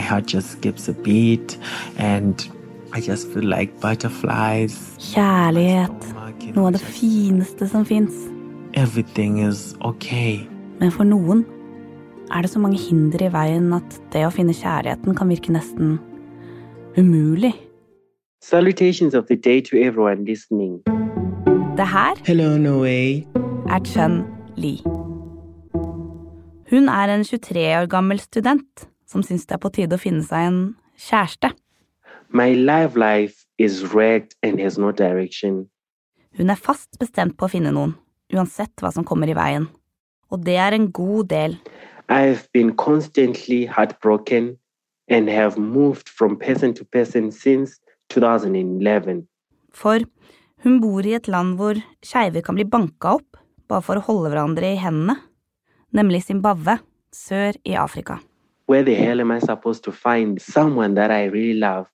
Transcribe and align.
my 0.00 0.06
heart 0.06 0.26
just 0.26 0.52
skips 0.52 0.88
a 0.88 0.94
beat, 0.94 1.58
and 1.98 2.48
I 2.92 3.00
just 3.00 3.28
feel 3.32 3.44
like 3.44 3.70
butterflies. 3.80 4.74
Kjærlighet. 5.12 6.06
Noe 6.56 6.70
av 6.70 6.72
det 6.72 6.80
fineste 6.80 7.68
som 7.68 7.84
fins. 7.84 8.14
Everything 8.74 9.40
is 9.44 9.74
okay. 9.84 10.46
Men 10.80 10.90
for 10.94 11.04
noen 11.04 11.44
er 12.32 12.46
det 12.46 12.50
så 12.52 12.62
mange 12.62 12.78
hinder 12.80 13.26
i 13.26 13.32
veien 13.34 13.68
at 13.76 13.98
det 14.14 14.22
å 14.24 14.30
finne 14.32 14.54
kjærligheten 14.56 15.18
kan 15.18 15.28
virke 15.28 15.52
nesten 15.52 15.98
umulig. 16.96 17.52
Salutations 18.40 19.14
of 19.14 19.26
the 19.28 19.36
day 19.36 19.60
to 19.60 19.76
everyone 19.76 20.24
listening. 20.24 20.80
Det 21.76 21.86
her 21.92 22.16
Hello, 22.24 22.56
Noe. 22.56 23.26
er 23.68 23.84
Chen 23.84 24.22
Li. 24.56 24.78
Hun 26.70 26.88
er 26.88 27.12
en 27.12 27.24
23 27.26 27.66
år 27.82 27.90
gammel 27.90 28.20
student 28.22 28.86
som 29.10 29.24
syns 29.26 29.48
det 29.48 29.56
er 29.56 29.62
på 29.62 29.72
tide 29.74 29.98
å 29.98 30.02
finne 30.02 30.22
seg 30.26 30.46
en 30.46 30.60
kjæreste. 31.00 31.50
My 32.30 32.54
life 32.54 32.94
life 32.94 33.46
is 33.58 33.82
wrecked 33.92 34.36
and 34.46 34.60
has 34.62 34.78
no 34.78 34.92
direction. 34.92 35.66
Hun 36.38 36.50
er 36.50 36.58
fast 36.58 36.94
bestemt 37.00 37.34
på 37.36 37.48
å 37.48 37.50
finne 37.50 37.72
noen, 37.74 37.96
uansett 38.30 38.78
hva 38.78 38.92
som 38.94 39.06
kommer 39.06 39.30
i 39.30 39.34
veien. 39.34 39.66
Og 40.30 40.44
det 40.46 40.54
er 40.62 40.76
en 40.76 40.86
god 40.94 41.30
del. 41.32 41.58
I've 42.08 42.46
been 42.54 42.76
constantly 42.76 43.66
heartbroken 43.66 44.56
and 45.10 45.28
have 45.28 45.58
moved 45.58 46.08
from 46.08 46.38
person 46.38 46.74
to 46.74 46.84
person 46.84 47.30
since 47.34 47.80
2011. 48.14 49.26
For 49.74 50.06
hun 50.62 50.80
bor 50.82 51.06
i 51.06 51.16
et 51.18 51.28
land 51.30 51.58
hvor 51.58 51.78
skeive 52.06 52.44
kan 52.46 52.58
bli 52.58 52.66
banka 52.66 53.16
opp 53.18 53.42
bare 53.70 53.82
for 53.86 53.98
å 53.98 54.06
holde 54.06 54.30
hverandre 54.30 54.74
i 54.74 54.80
hendene, 54.82 55.18
nemlig 55.94 56.24
Zimbabwe, 56.26 56.78
sør 57.14 57.58
i 57.66 57.74
Afrika. 57.78 58.20
Where 58.70 58.84
the 58.84 58.94
hell 58.94 59.20
am 59.20 59.32
I 59.32 59.40
supposed 59.40 59.82
to 59.82 59.90
find 59.90 60.40
someone 60.40 60.94
that 60.94 61.10
I 61.10 61.24
really 61.24 61.58
love? 61.58 61.86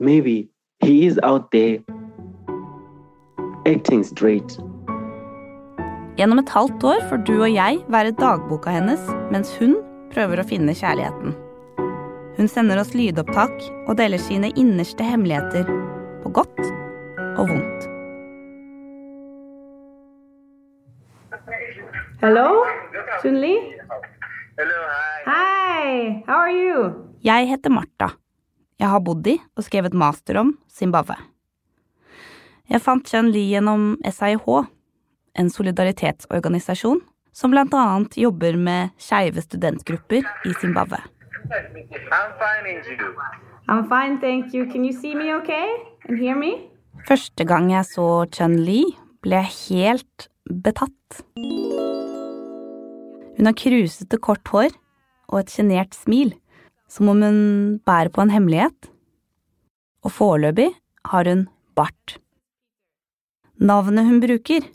Maybe 0.00 0.48
he 0.80 1.06
is 1.06 1.16
out 1.22 1.52
there 1.52 1.78
acting 3.64 4.02
straight. 4.02 4.58
Gjennom 6.18 6.42
et 6.42 6.48
halvt 6.50 6.82
år 6.84 7.04
får 7.08 7.22
du 7.28 7.36
og 7.36 7.54
jeg 7.54 7.78
være 7.94 8.16
dagboka 8.18 8.74
hennes 8.74 9.04
mens 9.30 9.54
hun 9.60 9.76
prøver 10.10 10.42
å 10.42 10.46
finne 10.50 10.74
kjærligheten. 10.74 11.36
Hun 12.34 12.50
sender 12.50 12.82
oss 12.82 12.90
lydopptak 12.98 13.54
og 13.86 13.94
deler 14.02 14.18
sine 14.18 14.50
innerste 14.58 15.06
hemmeligheter, 15.06 15.70
på 16.24 16.34
godt 16.34 16.64
og 17.38 17.46
vondt. 17.46 17.86
Hello, 22.26 22.64
Chun-Li? 23.22 23.54
Hello, 24.52 24.80
hi. 24.84 25.22
Hi, 25.26 26.24
how 26.26 26.36
are 26.44 26.52
you? 26.52 26.80
Jeg 27.24 27.46
heter 27.48 27.72
Martha. 27.72 28.10
Jeg 28.76 28.90
har 28.92 29.00
bodd 29.00 29.24
i 29.30 29.38
og 29.56 29.64
skrevet 29.64 29.94
master 29.96 30.36
om 30.42 30.50
Zimbabwe. 30.68 31.16
Jeg 32.68 32.82
fant 32.84 33.08
Chun-Li 33.08 33.46
gjennom 33.48 33.94
SIH, 34.04 34.44
en 35.40 35.48
solidaritetsorganisasjon 35.54 37.00
som 37.32 37.54
blant 37.54 37.72
annet 37.72 38.18
jobber 38.20 38.58
med 38.60 38.92
skeive 39.00 39.40
studentgrupper 39.40 40.28
i 40.44 40.52
Zimbabwe. 40.60 41.00
I'm 41.48 42.36
you. 42.92 43.14
I'm 43.68 43.88
fine, 43.88 44.20
thank 44.20 44.52
you. 44.52 44.66
Can 44.66 44.84
you 44.84 44.92
see 44.92 45.14
me 45.14 45.32
okay? 45.40 45.68
And 46.08 46.18
hear 46.20 46.36
me? 46.36 46.68
Første 47.08 47.48
gang 47.48 47.72
jeg 47.72 47.88
så 47.88 48.26
Chun-Li, 48.28 48.84
ble 49.24 49.40
jeg 49.40 49.56
helt 49.70 50.28
betatt. 50.44 51.24
Hun 53.36 53.48
har 53.48 53.56
krusete, 53.56 54.18
kort 54.20 54.48
hår 54.52 54.74
og 55.32 55.40
et 55.40 55.52
sjenert 55.52 55.96
smil, 55.96 56.34
som 56.88 57.08
om 57.08 57.22
hun 57.24 57.40
bærer 57.86 58.12
på 58.12 58.22
en 58.24 58.32
hemmelighet. 58.34 58.90
Og 60.04 60.12
foreløpig 60.12 60.72
har 61.08 61.28
hun 61.30 61.46
bart. 61.76 62.18
Navnet 63.58 64.04
hun 64.04 64.20
bruker, 64.20 64.66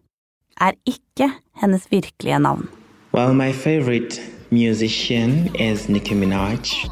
er 0.62 0.74
ikke 0.86 1.30
hennes 1.62 1.86
virkelige 1.92 2.40
navn. 2.40 2.68
Well, 3.14 3.34
my 3.34 3.52
favorite 3.52 4.22
musician 4.52 5.56
is 5.56 5.90
Nicki 5.90 6.16
Minaj. 6.16 6.90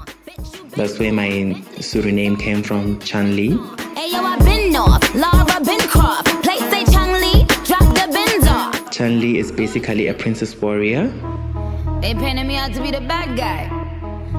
That's 0.76 1.00
where 1.00 1.14
my 1.14 1.56
Suriname 1.80 2.38
came 2.38 2.64
from, 2.64 3.00
Chan 3.00 3.36
Lee. 3.36 3.58
Hey 3.96 4.12
yo, 4.12 4.20
I 4.22 4.38
been 4.44 4.76
off, 4.76 5.16
Laura 5.16 5.60
Bincroft. 5.64 6.28
Play 6.44 6.60
say 6.70 6.84
Chan 6.92 7.12
Lee, 7.22 7.46
drop 7.64 7.88
the 7.96 8.08
bins 8.12 8.48
off. 8.48 8.92
Chan 8.92 9.20
Lee 9.22 9.38
is 9.40 9.52
basically 9.52 10.08
a 10.08 10.14
princess 10.14 10.54
warrior. 10.62 11.12
They 12.06 12.14
painted 12.14 12.46
me 12.46 12.56
out 12.56 12.72
to 12.76 12.82
be 12.84 12.92
the 12.92 13.02
bad 13.02 13.36
guy. 13.36 13.68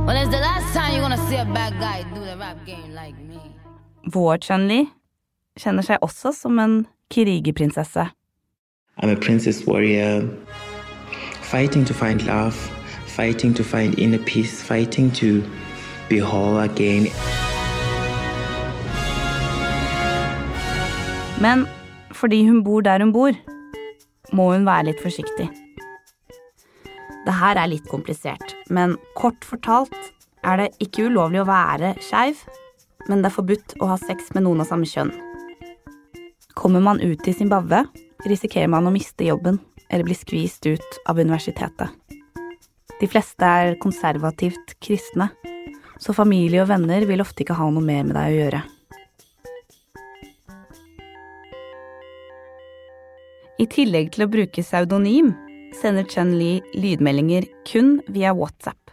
Well, 0.07 0.17
it's 0.17 0.31
the 0.31 0.39
last 0.39 0.73
time 0.73 0.93
you're 0.93 1.01
gonna 1.01 1.29
see 1.29 1.35
a 1.35 1.45
bad 1.45 1.73
guy 1.81 2.05
do 2.15 2.21
the 2.21 2.37
rap 2.37 2.65
game 2.65 2.95
like 2.95 3.19
me. 3.19 3.41
Vår 4.07 4.37
Chun-Li 4.39 4.85
kjenner 5.59 5.83
seg 5.83 5.99
også 5.99 6.31
som 6.33 6.61
en 6.63 6.77
krigerprinsesse. 7.11 8.07
I'm 9.03 9.11
a 9.11 9.17
princess 9.17 9.67
warrior, 9.67 10.29
fighting 11.43 11.85
to 11.91 11.93
find 12.05 12.23
love, 12.23 12.55
fighting 13.17 13.53
to 13.55 13.65
find 13.65 13.99
inner 13.99 14.23
peace, 14.31 14.63
fighting 14.63 15.11
to 15.19 15.43
be 16.09 16.23
whole 16.23 16.63
again. 16.63 17.11
Men 21.43 21.67
fordi 22.13 22.47
hun 22.47 22.65
bor 22.65 22.81
der 22.81 22.99
hun 22.99 23.13
bor, 23.13 23.33
må 24.33 24.53
hun 24.53 24.67
være 24.67 24.93
litt 24.93 25.03
forsiktig. 25.03 25.66
Det 27.27 27.35
her 27.35 27.59
er 27.59 27.67
litt 27.67 27.87
komplisert, 27.91 28.53
men 28.71 28.95
kort 29.19 29.43
fortalt 29.43 29.95
er 30.47 30.61
det 30.61 30.67
ikke 30.85 31.09
ulovlig 31.09 31.41
å 31.43 31.49
være 31.49 31.97
skeiv, 31.99 32.39
men 33.11 33.19
det 33.19 33.33
er 33.33 33.35
forbudt 33.35 33.73
å 33.83 33.89
ha 33.91 33.97
sex 33.99 34.29
med 34.37 34.45
noen 34.47 34.63
av 34.63 34.69
samme 34.71 34.87
kjønn. 34.87 35.11
Kommer 36.55 36.85
man 36.85 37.03
ut 37.03 37.25
til 37.27 37.35
Zimbabwe, 37.35 37.83
risikerer 38.31 38.71
man 38.71 38.87
å 38.87 38.93
miste 38.95 39.27
jobben 39.27 39.59
eller 39.91 40.07
bli 40.07 40.15
skvist 40.15 40.69
ut 40.71 41.01
av 41.11 41.19
universitetet. 41.19 41.91
De 43.01 43.09
fleste 43.11 43.43
er 43.43 43.75
konservativt 43.83 44.77
kristne, 44.79 45.27
så 45.99 46.15
familie 46.15 46.63
og 46.63 46.71
venner 46.71 47.09
vil 47.11 47.25
ofte 47.25 47.43
ikke 47.43 47.59
ha 47.59 47.67
noe 47.73 47.83
mer 47.83 48.07
med 48.07 48.15
deg 48.15 48.31
å 48.31 48.39
gjøre. 48.39 48.63
I 53.57 53.67
tillegg 53.73 54.15
til 54.15 54.27
å 54.27 54.31
bruke 54.31 54.63
pseudonym 54.63 55.35
sender 55.75 56.07
Chun-Li 56.09 56.61
lydmeldinger 56.75 57.47
kun 57.69 57.97
via 58.13 58.35
WhatsApp. 58.37 58.93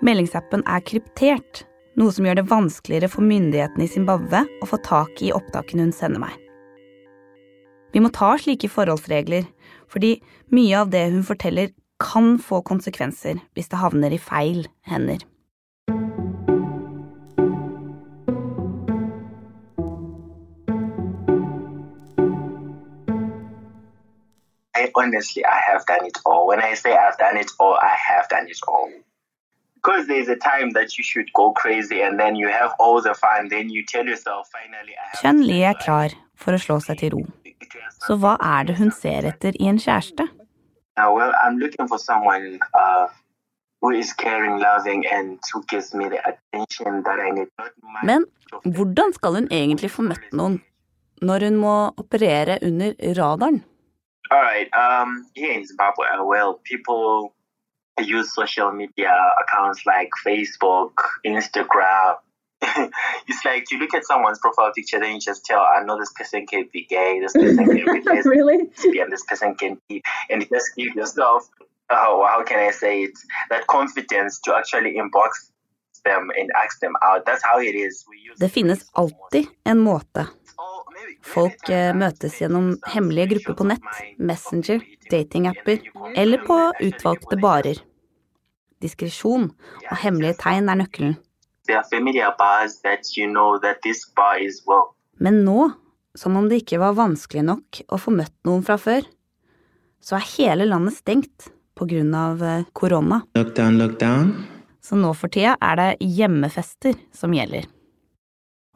Meldingsappen 0.00 0.62
er 0.64 0.84
kryptert, 0.86 1.64
noe 2.00 2.12
som 2.14 2.24
gjør 2.24 2.40
det 2.40 2.46
vanskeligere 2.48 3.10
for 3.12 3.26
myndighetene 3.26 3.84
i 3.84 3.92
Zimbabwe 3.92 4.44
å 4.62 4.68
få 4.68 4.78
tak 4.86 5.20
i 5.20 5.32
opptakene 5.36 5.84
hun 5.88 5.92
sender 5.96 6.22
meg. 6.22 6.36
Vi 7.92 8.00
må 8.00 8.12
ta 8.14 8.32
slike 8.38 8.70
forholdsregler, 8.70 9.44
fordi 9.90 10.16
mye 10.54 10.84
av 10.84 10.92
det 10.94 11.08
hun 11.10 11.26
forteller 11.26 11.74
kan 12.00 12.38
få 12.40 12.62
konsekvenser 12.64 13.42
hvis 13.52 13.68
det 13.68 13.80
havner 13.82 14.14
i 14.14 14.22
feil 14.22 14.64
hender. 14.88 15.20
I 24.80 24.90
honestly, 25.00 25.44
I 25.44 25.60
have 25.68 25.84
done 25.92 26.04
it 26.10 26.18
all. 26.24 26.42
When 26.50 26.60
I 26.70 26.72
say 26.82 26.92
I've 27.04 27.18
done 27.18 27.36
it 27.36 27.50
all, 27.60 27.76
I 27.90 27.94
have 28.08 28.28
done 28.28 28.48
it 28.48 28.60
all. 28.66 28.90
Because 29.76 30.06
there's 30.06 30.28
a 30.28 30.36
time 30.36 30.70
that 30.78 30.96
you 30.96 31.04
should 31.10 31.28
go 31.40 31.52
crazy 31.52 32.00
and 32.06 32.18
then 32.20 32.34
you 32.36 32.48
have 32.48 32.72
all 32.78 33.00
the 33.02 33.14
fun. 33.14 33.48
Then 33.48 33.70
you 33.70 33.84
tell 33.92 34.06
yourself, 34.12 34.48
finally, 34.56 34.94
Chen. 35.20 35.22
Chun-Li 35.22 35.62
er 35.70 35.76
klar 35.84 36.16
for 36.36 36.56
å 36.56 36.60
slå 36.64 36.78
seg 36.84 37.00
til 37.00 37.16
ro. 37.16 37.22
Så 38.04 38.16
hva 38.20 38.34
er 38.56 38.68
det 38.68 38.76
hun 38.80 38.92
ser 39.02 39.28
etter 39.28 39.56
i 39.60 39.68
en 39.72 39.80
kjæreste? 39.80 40.26
Uh, 40.96 41.08
well, 41.16 41.32
I'm 41.44 41.56
looking 41.62 41.88
for 41.88 41.98
someone 41.98 42.58
uh, 42.74 43.06
who 43.80 43.92
is 44.02 44.12
caring, 44.12 44.58
loving, 44.60 45.06
and 45.06 45.38
who 45.52 45.62
gives 45.72 45.94
me 45.94 46.08
the 46.08 46.20
attention 46.30 47.02
that 47.08 47.20
I 47.20 47.30
need. 47.36 47.48
Men 48.04 48.24
hvordan 48.64 49.12
skal 49.16 49.40
hun 49.40 49.48
egentlig 49.50 49.92
få 49.96 50.04
møtt 50.08 50.32
noen 50.36 50.60
når 51.24 51.48
hun 51.48 51.60
må 51.60 51.74
operere 52.00 52.58
under 52.64 52.96
radaren? 53.16 53.62
All 54.30 54.40
right. 54.40 54.72
Um, 54.74 55.26
here 55.34 55.52
in 55.52 55.66
Zimbabwe, 55.66 56.06
uh, 56.06 56.24
well, 56.24 56.60
people 56.64 57.34
use 57.98 58.32
social 58.34 58.70
media 58.70 59.12
accounts 59.42 59.84
like 59.86 60.10
Facebook, 60.24 60.92
Instagram. 61.26 62.16
it's 62.62 63.44
like 63.44 63.70
you 63.70 63.78
look 63.78 63.94
at 63.94 64.04
someone's 64.04 64.38
profile 64.38 64.72
picture, 64.72 65.00
then 65.00 65.14
you 65.14 65.20
just 65.20 65.44
tell, 65.44 65.60
I 65.60 65.82
know 65.82 65.98
this 65.98 66.12
person 66.12 66.46
can 66.46 66.68
be 66.72 66.84
gay, 66.84 67.18
this 67.20 67.32
person 67.32 67.64
can 67.64 67.74
be 67.74 67.84
lesbian, 68.04 68.26
really? 68.26 68.58
and 69.00 69.10
this 69.10 69.24
person 69.24 69.54
can 69.54 69.80
be, 69.88 70.02
and 70.28 70.42
you 70.42 70.48
just 70.48 70.76
give 70.76 70.94
yourself, 70.94 71.48
oh, 71.90 72.26
how 72.28 72.42
can 72.44 72.60
I 72.60 72.70
say 72.70 73.04
it, 73.04 73.12
that 73.48 73.66
confidence 73.66 74.38
to 74.40 74.54
actually 74.54 74.94
inbox 74.94 75.50
them 76.04 76.30
and 76.38 76.50
ask 76.62 76.80
them 76.80 76.94
out. 77.02 77.26
That's 77.26 77.44
how 77.44 77.60
it 77.60 77.74
is. 77.74 78.04
We 78.08 78.16
use 78.16 78.38
Det 78.38 78.48
finnes 78.48 78.90
alltid 78.92 79.46
en 79.64 79.78
måte. 79.78 80.26
Folk 81.26 81.68
eh, 81.72 81.92
møtes 81.96 82.40
gjennom 82.40 82.72
hemmelige 82.94 83.34
grupper 83.34 83.58
på 83.60 83.68
nett, 83.72 83.92
Messenger, 84.18 84.82
datingapper 85.10 85.82
eller 86.16 86.42
på 86.46 86.58
utvalgte 86.88 87.38
barer. 87.40 87.80
diskresjon 88.80 89.50
og 89.90 89.96
hemmelige 90.02 90.38
tegn 90.40 90.70
er 90.72 90.80
nøkkelen. 90.80 91.16
There 91.68 91.78
are 91.78 91.86
familiar 91.90 92.32
bars 92.38 92.80
that 92.84 93.12
you 93.16 93.28
know 93.28 93.58
that 93.62 93.82
this 93.84 94.06
bar 94.16 94.40
is 94.40 94.62
well. 94.66 94.94
Men 95.20 95.44
nå, 95.44 95.70
som 96.16 96.36
om 96.36 96.48
det 96.48 96.62
ikke 96.62 96.80
var 96.80 96.96
vanskelig 96.98 97.44
nok 97.46 97.82
å 97.92 98.00
få 98.00 98.14
møtt 98.16 98.34
noen 98.48 98.64
fra 98.66 98.78
før, 98.80 99.04
så 100.00 100.16
er 100.16 100.30
hele 100.36 100.68
landet 100.68 100.96
stengt 100.96 101.50
av 101.80 102.42
eh, 102.44 102.64
korona. 102.76 103.22
Lockdown, 103.32 103.78
lockdown. 103.80 104.32
Så 104.84 104.98
nå 105.00 105.14
for 105.16 105.32
tida 105.32 105.54
er 105.64 105.78
det 105.80 105.86
hjemmefester 106.04 106.98
som 107.16 107.32
gjelder. 107.32 107.64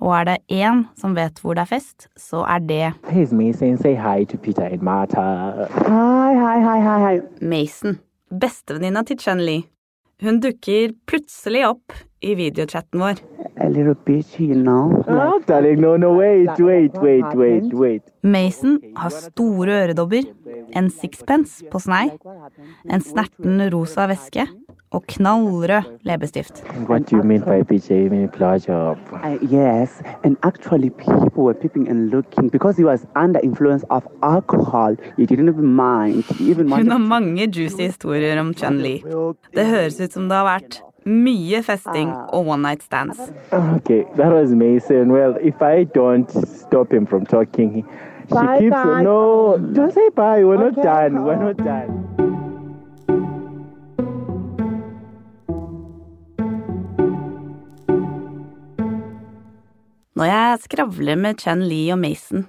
Og 0.01 0.15
er 0.19 0.25
det 0.25 0.39
én 0.53 0.85
som 0.99 1.15
vet 1.17 1.39
hvor 1.41 1.55
det 1.55 1.65
er 1.65 1.71
fest, 1.71 2.09
så 2.17 2.43
er 2.49 2.59
det 2.59 3.33
Mason. 3.33 3.79
Say 3.79 3.95
hi 3.95 4.25
to 4.25 4.37
Peter 4.37 4.67
and 4.67 4.83
Martha. 4.83 5.69
Hi, 5.87 6.35
hi, 6.35 6.59
hi, 6.65 6.81
hi, 6.81 6.99
hi. 7.05 7.21
Mason, 7.41 8.01
bestevenninna 8.31 9.05
til 9.05 9.21
Chun-Li. 9.23 9.63
Hun 10.23 10.41
dukker 10.41 10.95
plutselig 11.07 11.67
opp 11.69 11.93
i 12.23 12.35
videochatten 12.35 13.01
vår. 13.01 13.23
a 13.57 13.69
little 13.69 13.95
bit, 13.95 14.27
you 14.39 14.55
know. 14.55 15.05
Oh, 15.09 15.39
darling, 15.47 15.81
no, 15.81 15.97
no, 15.97 16.13
wait, 16.13 16.59
wait, 16.59 16.93
wait, 16.95 17.25
wait, 17.35 17.73
wait. 17.73 18.03
Mason 18.23 18.81
har 18.97 19.09
store 19.09 19.83
øredobber, 19.83 20.23
en 20.77 20.91
sixpence 20.91 21.65
på 21.71 21.79
snei, 21.79 22.11
en 22.91 23.01
snerten 23.01 23.63
rosa 23.75 24.09
veske 24.11 24.47
og 24.95 25.03
knallrød 25.13 25.83
leppestift. 26.09 26.63
What 26.89 27.11
do 27.11 27.17
you 27.17 27.23
mean 27.31 27.43
by 27.43 27.59
PJ? 27.71 27.91
You 27.91 28.11
mean 28.11 28.29
blowjob? 28.37 28.97
Uh, 29.13 29.37
yes, 29.55 30.03
and 30.25 30.37
actually, 30.43 30.91
people 30.91 31.43
were 31.47 31.55
peeping 31.63 31.89
and 31.91 32.11
looking 32.15 32.49
because 32.51 32.77
he 32.81 32.85
was 32.85 33.07
under 33.25 33.41
influence 33.43 33.85
of 33.91 34.03
alcohol. 34.23 34.97
He 35.19 35.27
didn't 35.27 35.49
even 35.55 35.69
mind. 35.75 36.25
He 36.39 36.51
even 36.51 36.69
Hun 36.69 36.89
har 36.91 36.99
wanted. 36.99 37.09
mange 37.09 37.47
juicy 37.57 37.83
historier 37.91 38.41
om 38.41 38.55
Chun-Li. 38.55 39.03
Det 39.55 39.67
høres 39.67 40.01
ut 40.01 40.13
som 40.13 40.29
det 40.29 40.37
har 40.41 40.47
vært 40.55 40.81
mye 41.07 41.63
festing 41.63 42.13
og 42.33 42.47
one 42.49 42.63
night 42.63 42.83
stands. 42.83 43.19
Okay, 43.53 44.05
that 44.17 44.33
was 44.33 44.51
Mason. 44.55 45.13
Well, 45.13 45.35
if 45.43 45.61
I 45.63 45.85
don't 45.85 46.31
stop 46.47 46.93
him 46.93 47.07
from 47.07 47.27
talking, 47.27 47.85
she 48.29 48.35
Bye, 48.35 48.59
keeps. 48.61 48.71
bye. 48.85 49.03
No, 49.03 49.59
don't 49.77 49.93
say 49.93 50.09
bye. 50.17 50.43
We're 50.45 50.57
not 50.65 50.77
done. 50.83 51.25
We're 51.27 51.43
not 51.47 51.57
done. 51.59 52.04
Når 60.25 60.31
jeg 60.33 60.61
skravler 60.63 61.19
med 61.21 61.37
Chen-Li 61.37 61.83
og 61.93 61.99
Mason, 62.01 62.47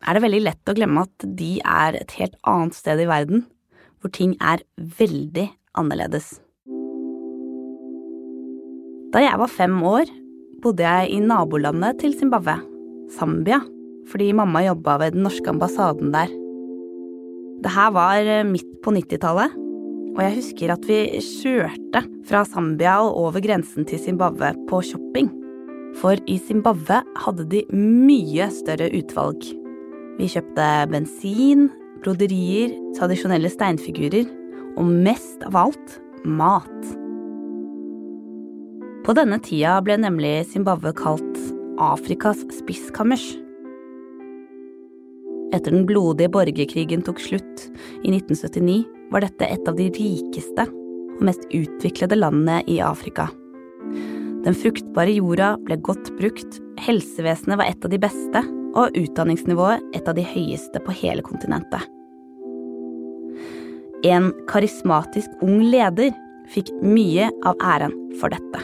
er 0.00 0.16
det 0.16 0.22
veldig 0.24 0.38
lett 0.46 0.70
å 0.70 0.74
glemme 0.78 1.02
at 1.04 1.24
de 1.36 1.58
er 1.60 1.98
et 1.98 2.12
helt 2.16 2.38
annet 2.48 2.72
sted 2.72 3.02
i 3.04 3.08
verden, 3.10 3.42
hvor 4.00 4.08
ting 4.16 4.30
er 4.40 4.62
veldig 4.96 5.44
annerledes. 5.76 6.30
Da 9.12 9.20
jeg 9.20 9.36
var 9.42 9.52
fem 9.52 9.76
år, 9.84 10.08
bodde 10.64 10.88
jeg 10.88 11.10
i 11.18 11.20
nabolandet 11.20 12.00
til 12.00 12.14
Zimbabwe, 12.16 12.54
Zambia, 13.12 13.60
fordi 14.08 14.30
mamma 14.32 14.62
jobba 14.64 14.96
ved 15.02 15.18
den 15.18 15.28
norske 15.28 15.52
ambassaden 15.52 16.14
der. 16.14 16.32
Det 17.60 17.74
her 17.74 17.92
var 17.92 18.22
eh, 18.24 18.46
midt 18.48 18.70
på 18.80 18.94
90-tallet, 18.96 19.58
og 20.14 20.24
jeg 20.24 20.38
husker 20.38 20.72
at 20.72 20.88
vi 20.88 21.02
kjørte 21.20 22.06
fra 22.30 22.46
Zambia 22.48 23.02
og 23.04 23.20
over 23.26 23.44
grensen 23.44 23.84
til 23.84 24.00
Zimbabwe 24.00 24.54
på 24.72 24.80
shopping. 24.94 25.28
For 25.96 26.20
i 26.28 26.36
Zimbabwe 26.38 27.00
hadde 27.24 27.48
de 27.50 27.64
mye 27.72 28.50
større 28.52 28.90
utvalg. 28.94 29.42
Vi 30.18 30.28
kjøpte 30.30 30.68
bensin, 30.92 31.68
broderier, 32.04 32.74
tradisjonelle 32.98 33.50
steinfigurer 33.52 34.28
og 34.78 34.86
mest 34.86 35.42
av 35.48 35.56
alt 35.58 35.98
mat. 36.24 36.94
På 39.06 39.14
denne 39.16 39.38
tida 39.40 39.78
ble 39.80 39.96
nemlig 40.02 40.42
Zimbabwe 40.52 40.92
kalt 40.92 41.38
Afrikas 41.80 42.42
spisskammers. 42.58 43.24
Etter 45.54 45.72
den 45.72 45.86
blodige 45.88 46.28
borgerkrigen 46.34 47.04
tok 47.06 47.22
slutt 47.24 47.68
i 48.04 48.12
1979, 48.12 48.82
var 49.08 49.24
dette 49.24 49.48
et 49.48 49.70
av 49.70 49.78
de 49.78 49.88
rikeste 49.96 50.68
og 50.68 51.22
mest 51.24 51.46
utviklede 51.56 52.18
landene 52.18 52.60
i 52.68 52.82
Afrika. 52.84 53.30
Den 54.46 54.54
fruktbare 54.54 55.12
jorda 55.16 55.56
ble 55.66 55.78
godt 55.82 56.12
brukt, 56.18 56.60
helsevesenet 56.80 57.58
var 57.58 57.66
et 57.68 57.84
av 57.84 57.92
de 57.92 58.00
beste, 58.02 58.44
og 58.78 58.94
utdanningsnivået 58.94 59.82
et 59.96 60.08
av 60.08 60.14
de 60.14 60.24
høyeste 60.28 60.80
på 60.84 60.94
hele 61.00 61.24
kontinentet. 61.24 61.82
En 64.06 64.30
karismatisk 64.50 65.42
ung 65.42 65.62
leder 65.66 66.12
fikk 66.52 66.70
mye 66.84 67.32
av 67.48 67.58
æren 67.64 67.96
for 68.20 68.30
dette. 68.30 68.62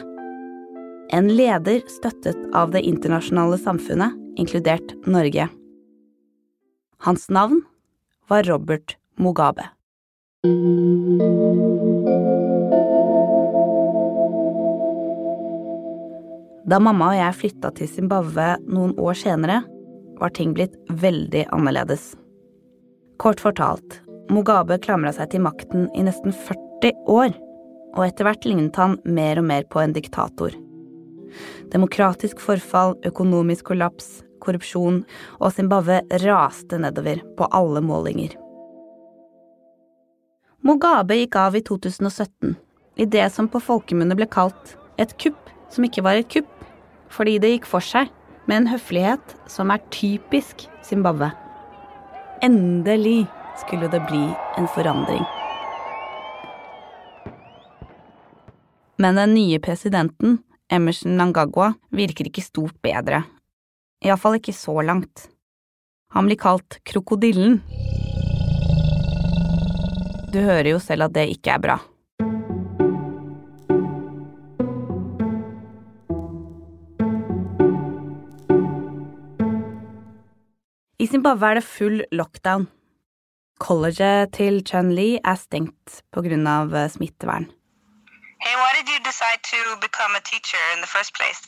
En 1.13 1.27
leder 1.29 1.83
støttet 1.91 2.39
av 2.55 2.71
det 2.73 2.85
internasjonale 2.87 3.59
samfunnet, 3.61 4.15
inkludert 4.39 4.95
Norge. 5.05 5.49
Hans 7.05 7.29
navn 7.29 7.61
var 8.31 8.47
Robert 8.47 8.97
Mugabe. 9.19 9.69
Da 16.65 16.79
mamma 16.81 17.11
og 17.11 17.19
jeg 17.19 17.37
flytta 17.37 17.69
til 17.77 17.89
Zimbabwe 17.91 18.55
noen 18.65 18.95
år 18.97 19.17
senere, 19.19 19.59
var 20.17 20.31
ting 20.33 20.55
blitt 20.57 20.73
veldig 20.89 21.43
annerledes. 21.53 22.15
Kort 23.21 23.43
fortalt, 23.43 23.99
Mugabe 24.33 24.79
klamra 24.81 25.11
seg 25.13 25.29
til 25.29 25.43
makten 25.45 25.85
i 25.93 26.01
nesten 26.07 26.33
40 26.33 26.95
år, 27.11 27.35
og 27.93 28.01
etter 28.07 28.25
hvert 28.25 28.47
lignet 28.49 28.79
han 28.81 28.97
mer 29.05 29.37
og 29.37 29.45
mer 29.51 29.67
på 29.69 29.83
en 29.83 29.93
diktator. 29.93 30.55
Demokratisk 31.69 32.41
forfall, 32.41 32.95
økonomisk 33.05 33.69
kollaps, 33.69 34.23
korrupsjon, 34.41 35.03
og 35.37 35.53
Zimbabwe 35.53 36.01
raste 36.25 36.81
nedover 36.81 37.21
på 37.37 37.49
alle 37.53 37.83
målinger. 37.85 38.33
Mugabe 40.65 41.19
gikk 41.21 41.37
av 41.37 41.59
i 41.59 41.61
2017, 41.61 42.55
i 42.97 43.05
det 43.05 43.29
som 43.37 43.51
på 43.51 43.61
folkemunne 43.61 44.17
ble 44.17 44.25
kalt 44.33 44.79
et 44.97 45.13
kupp 45.21 45.51
som 45.69 45.85
ikke 45.85 46.03
var 46.05 46.17
et 46.17 46.29
kupp, 46.31 46.54
fordi 47.15 47.37
det 47.39 47.53
gikk 47.53 47.69
for 47.69 47.83
seg 47.83 48.11
med 48.45 48.61
en 48.61 48.69
høflighet 48.73 49.35
som 49.49 49.71
er 49.73 49.83
typisk 49.93 50.67
Zimbabwe. 50.85 51.31
Endelig 52.43 53.25
skulle 53.61 53.87
det 53.91 54.03
bli 54.09 54.25
en 54.59 54.67
forandring. 54.75 55.23
Men 59.01 59.17
den 59.19 59.33
nye 59.35 59.59
presidenten, 59.59 60.39
Emerson 60.71 61.17
Nangagwa, 61.19 61.73
virker 61.91 62.29
ikke 62.29 62.43
stort 62.43 62.77
bedre. 62.83 63.23
Iallfall 64.05 64.39
ikke 64.39 64.55
så 64.55 64.77
langt. 64.85 65.27
Han 66.15 66.29
blir 66.29 66.39
kalt 66.39 66.79
Krokodillen. 66.87 67.59
Du 70.31 70.39
hører 70.43 70.75
jo 70.75 70.79
selv 70.83 71.07
at 71.07 71.15
det 71.15 71.29
ikke 71.33 71.55
er 71.55 71.63
bra. 71.63 71.79
Zimbabwe 81.15 81.47
er 81.47 81.53
det 81.53 81.63
full 81.63 82.01
lockdown. 82.11 82.65
Colleget 83.59 84.33
til 84.35 84.57
Chun-Li 84.67 85.19
er 85.23 85.35
stengt 85.35 86.01
pga. 86.11 86.87
smittevern. 86.87 87.45
Hey, 88.43 88.55
why 88.61 88.71
did 88.77 88.87
you 88.93 88.99
decide 88.99 89.39
to 89.53 89.59
become 89.79 90.11
a 90.19 90.23
teacher 90.31 90.63
in 90.73 90.81
the 90.83 90.89
first 90.95 91.13
place? 91.15 91.41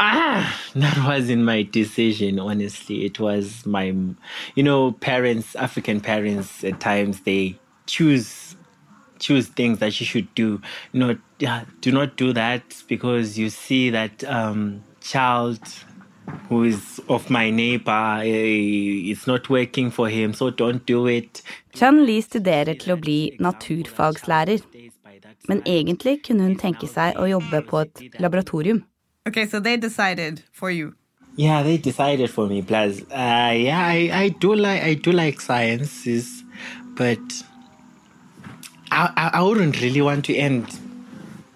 Ah, 0.00 0.58
that 0.74 0.96
wasn't 1.04 1.44
my 1.44 1.62
decision, 1.64 2.38
honestly. 2.38 3.04
It 3.04 3.20
was 3.20 3.66
my, 3.66 3.94
you 4.54 4.62
know, 4.62 4.92
parents, 4.92 5.54
African 5.56 6.00
parents, 6.00 6.64
at 6.64 6.80
times 6.80 7.20
they 7.20 7.58
choose 7.86 8.56
choose 9.18 9.48
things 9.48 9.78
that 9.78 10.00
you 10.00 10.06
should 10.06 10.34
do. 10.34 10.62
Not 10.94 11.18
yeah, 11.38 11.64
do 11.82 11.92
not 11.92 12.16
do 12.16 12.32
that 12.32 12.82
because 12.88 13.38
you 13.38 13.50
see 13.50 13.90
that 13.90 14.24
um, 14.24 14.82
child 15.02 15.60
who 16.48 16.64
is 16.64 17.00
of 17.08 17.30
my 17.30 17.50
neighbor, 17.50 18.20
eh, 18.22 19.10
it's 19.10 19.26
not 19.26 19.48
working 19.48 19.90
for 19.90 20.08
him, 20.08 20.32
so 20.32 20.50
don't 20.50 20.84
do 20.86 21.06
it. 21.06 21.42
Chun-Li 21.74 22.20
studerer 22.22 22.78
til 22.78 22.94
å 22.94 23.00
bli 23.00 23.18
naturfagslærer, 23.40 24.62
men 25.48 25.62
egentlig 25.66 26.22
kunne 26.26 26.46
hun 26.46 26.56
tenke 26.56 26.88
seg 26.88 27.18
å 27.18 27.28
jobbe 27.30 27.62
på 27.68 27.84
et 27.86 28.20
laboratorium. 28.20 28.84
Okay, 29.26 29.46
so 29.46 29.60
they 29.60 29.76
decided 29.76 30.42
for 30.52 30.70
you. 30.70 30.94
Yeah, 31.36 31.62
they 31.62 31.78
decided 31.78 32.30
for 32.30 32.46
me. 32.46 32.60
Plus, 32.60 33.00
uh, 33.10 33.54
yeah, 33.56 33.80
I, 33.80 34.10
I 34.12 34.28
do 34.28 34.54
like 34.54 34.82
I 34.82 34.94
do 34.94 35.12
like 35.12 35.40
sciences, 35.40 36.44
but 36.94 37.20
I, 38.90 39.10
I 39.16 39.30
I 39.38 39.42
wouldn't 39.42 39.80
really 39.80 40.02
want 40.02 40.26
to 40.26 40.34
end 40.36 40.78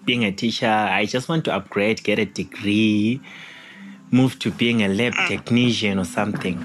being 0.06 0.24
a 0.24 0.32
teacher. 0.32 0.70
I 0.70 1.04
just 1.04 1.28
want 1.28 1.44
to 1.44 1.54
upgrade, 1.54 2.02
get 2.04 2.18
a 2.18 2.24
degree, 2.24 3.20
move 4.10 4.38
to 4.38 4.50
being 4.50 4.82
a 4.82 4.88
lab 4.88 5.14
technician 5.28 5.98
or 5.98 6.04
something. 6.04 6.58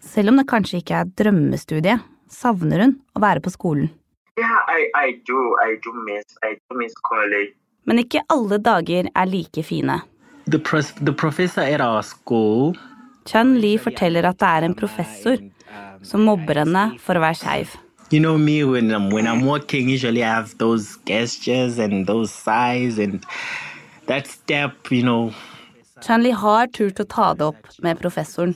Selv 0.00 0.28
om 0.28 0.36
det 0.36 0.46
kanskje 0.48 0.80
ikke 0.80 0.94
er 1.00 1.12
drømmestudiet, 1.18 2.02
savner 2.30 2.84
hun 2.84 2.98
å 3.14 3.22
være 3.22 3.42
på 3.44 3.52
skolen. 3.52 3.90
Yeah, 4.38 4.58
I, 4.68 4.90
I 4.94 5.12
do. 5.26 5.56
I 5.64 5.78
do 5.84 5.92
miss. 6.06 6.36
I 6.44 6.56
do 6.56 6.76
miss 6.78 6.94
college. 7.02 7.54
Men 7.86 8.02
ikke 8.02 8.22
alle 8.32 8.58
dager 8.58 9.08
er 9.14 9.26
like 9.30 9.62
fine. 9.62 10.00
The, 10.46 10.58
the 11.02 11.12
professor 11.12 11.62
at 11.62 11.80
our 11.80 12.02
school 12.02 12.76
Chun 13.26 13.56
Li 13.58 13.74
forteller 13.82 14.28
at 14.28 14.38
det 14.38 14.46
er 14.48 14.66
en 14.68 14.74
professor 14.78 15.40
som 16.06 16.22
mobber 16.22 16.60
henne 16.62 16.84
for 17.02 17.18
å 17.18 17.24
være 17.24 17.40
skeiv. 17.40 17.74
You 18.14 18.20
know 18.20 18.38
me 18.38 18.62
when 18.62 18.92
I'm 18.94 19.10
when 19.10 19.26
I'm 19.26 19.42
walking, 19.44 19.88
usually 19.88 20.22
I 20.22 20.28
have 20.28 20.56
those 20.58 20.96
gestures 21.04 21.78
and 21.78 22.06
those 22.06 22.30
sighs 22.30 22.98
and 22.98 23.24
that 24.06 24.28
step, 24.28 24.92
you 24.92 25.02
know. 25.02 25.34
Chun 26.04 26.22
Li 26.22 26.30
har 26.36 26.66
turt 26.76 27.00
å 27.00 27.06
ta 27.08 27.32
det 27.34 27.46
opp 27.46 27.68
med 27.84 27.96
professoren, 28.00 28.54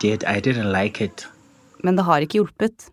did, 0.00 0.24
like 0.72 1.08
men 1.82 1.96
det 1.96 2.04
har 2.04 2.20
ikke 2.20 2.40
hjulpet. 2.40 2.90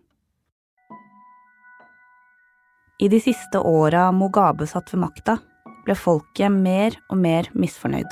I 2.98 3.08
de 3.08 3.20
siste 3.20 3.60
åra 3.60 4.08
Mugabe 4.12 4.66
satt 4.66 4.94
ved 4.94 5.02
makta, 5.04 5.36
ble 5.84 5.94
folket 5.94 6.52
mer 6.52 6.96
og 7.10 7.20
mer 7.20 7.50
misfornøyd. 7.52 8.08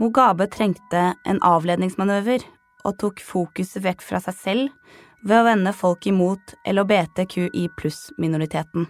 Mugabe 0.00 0.48
trengte 0.50 1.12
en 1.28 1.38
avledningsmanøver 1.44 2.42
og 2.84 2.98
tok 2.98 3.20
fokuset 3.22 3.84
vekk 3.84 4.02
fra 4.02 4.20
seg 4.24 4.40
selv 4.40 4.98
ved 5.24 5.38
å 5.38 5.46
vende 5.46 5.72
folk 5.76 6.06
imot 6.08 6.56
LHBTQI 6.66 7.68
pluss-minoriteten. 7.78 8.88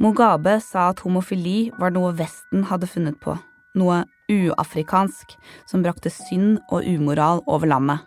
Mugabe 0.00 0.60
sa 0.60 0.88
at 0.90 1.02
homofili 1.04 1.70
var 1.78 1.92
noe 1.92 2.14
Vesten 2.16 2.64
hadde 2.70 2.88
funnet 2.88 3.18
på, 3.20 3.36
noe 3.76 4.02
uafrikansk 4.32 5.36
som 5.68 5.84
brakte 5.84 6.10
synd 6.12 6.62
og 6.72 6.86
umoral 6.88 7.42
over 7.46 7.68
landet. 7.68 8.00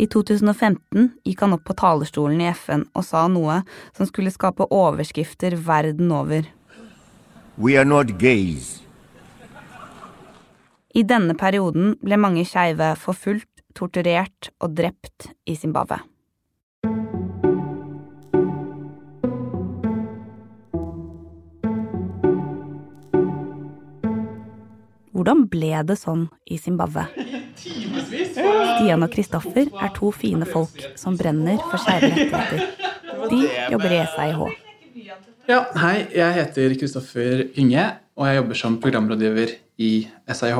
I 0.00 0.06
2015 0.08 1.10
gikk 1.26 1.42
han 1.44 1.52
opp 1.58 1.66
på 1.68 1.76
talerstolen 1.76 2.40
i 2.40 2.48
FN 2.56 2.86
og 2.96 3.04
sa 3.04 3.26
noe 3.28 3.60
som 3.92 4.08
skulle 4.08 4.32
skape 4.32 4.70
overskrifter 4.72 5.58
verden 5.60 6.12
over. 6.16 6.48
We 7.58 7.76
are 7.76 7.84
not 7.84 8.16
gays. 8.18 8.80
I 10.96 11.04
denne 11.08 11.36
perioden 11.36 11.94
ble 12.04 12.16
mange 12.20 12.44
skeive 12.48 12.94
forfulgt, 13.00 13.48
torturert 13.76 14.50
og 14.60 14.74
drept 14.76 15.30
i 15.48 15.56
Zimbabwe. 15.56 16.00
Hvordan 25.22 25.44
ble 25.46 25.68
det 25.86 25.94
sånn 26.00 26.24
i 26.50 26.56
Zimbabwe? 26.58 27.04
Stian 27.54 29.04
og 29.06 29.12
Kristoffer 29.12 29.68
er 29.70 29.90
to 29.94 30.08
fine 30.10 30.48
folk 30.50 30.80
som 30.98 31.14
brenner 31.14 31.60
for 31.68 31.78
skeive 31.78 32.08
rettigheter. 32.10 32.64
De 33.30 33.38
jobber 33.70 33.92
i 33.94 34.00
SIH. 34.16 34.40
Ja, 35.46 35.60
hei, 35.78 35.92
jeg 36.10 36.34
heter 36.40 36.74
Kristoffer 36.80 37.44
Ynge, 37.54 37.84
og 38.18 38.26
jeg 38.26 38.40
jobber 38.40 38.58
som 38.58 38.80
programrådgiver 38.82 39.52
i 39.86 39.92
SIH, 40.26 40.58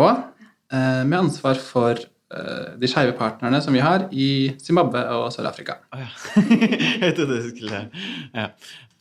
eh, 0.70 1.02
med 1.10 1.16
ansvar 1.18 1.58
for 1.58 1.98
eh, 1.98 2.68
de 2.78 2.90
skeive 2.92 3.16
partnerne 3.18 3.58
som 3.66 3.74
vi 3.74 3.82
har 3.82 4.06
i 4.14 4.28
Zimbabwe 4.62 5.02
og 5.16 5.26
Sør-Afrika. 5.34 5.80
Jeg 7.02 7.16
trodde 7.18 7.40
du 7.42 7.50
skulle 7.50 7.82
ja. 8.30 8.46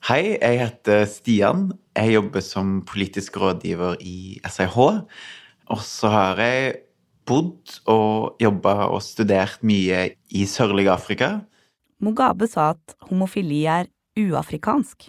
Hei, 0.10 0.40
jeg 0.42 0.58
heter 0.58 1.04
Stian. 1.06 1.68
Jeg 1.94 2.16
jobber 2.16 2.42
som 2.42 2.80
politisk 2.90 3.38
rådgiver 3.38 4.02
i 4.02 4.40
SIH. 4.50 4.80
Og 5.72 5.80
så 5.86 6.12
har 6.12 6.42
jeg 6.42 6.74
bodd 7.28 7.78
og 7.90 8.42
jobba 8.42 8.76
og 8.90 9.00
studert 9.06 9.62
mye 9.66 10.10
i 10.36 10.46
sørlige 10.50 10.92
Afrika. 10.92 11.38
Mugabe 12.02 12.48
sa 12.50 12.74
at 12.74 12.96
homofili 13.08 13.64
er 13.70 13.88
uafrikansk. 14.20 15.08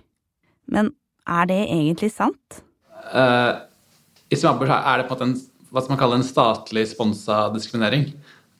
Men 0.70 0.92
er 1.26 1.48
det 1.50 1.62
egentlig 1.64 2.12
sant? 2.14 2.62
Uh, 3.10 3.58
I 4.30 4.38
Zimbabwe 4.38 4.70
er 4.76 5.02
det 5.02 5.08
på 5.10 5.18
en 5.24 5.34
hva 5.72 5.82
man 5.88 5.98
kaller 6.00 6.20
en 6.20 6.26
statlig 6.26 6.84
sponsa 6.90 7.46
diskriminering. 7.54 8.10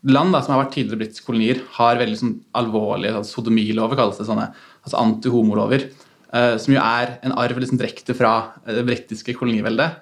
Land 0.09 0.33
da, 0.35 0.41
som 0.43 0.55
har 0.55 0.65
vært 0.65 0.73
tidligere 0.79 1.03
blitt 1.05 1.19
kolonier, 1.23 1.61
har 1.77 2.01
veldig 2.01 2.19
sånn, 2.19 2.39
alvorlige 2.59 3.19
altså, 3.21 3.37
sodomilover, 3.37 3.99
kalles 4.01 4.19
det 4.19 4.27
sånne, 4.27 4.49
altså 4.83 4.99
antihomolover, 4.99 5.85
uh, 6.33 6.57
som 6.59 6.73
jo 6.75 6.81
er 6.81 7.19
en 7.23 7.37
arv 7.39 7.61
liksom, 7.61 7.79
direkte 7.79 8.17
fra 8.17 8.33
eh, 8.65 8.73
det 8.79 8.87
britiske 8.89 9.37
koloniveldet. 9.37 10.01